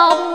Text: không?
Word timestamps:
không? 0.00 0.29